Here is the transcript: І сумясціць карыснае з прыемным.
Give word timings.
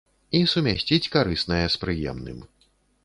І 0.37 0.39
сумясціць 0.53 1.11
карыснае 1.17 1.63
з 1.75 1.81
прыемным. 1.85 2.41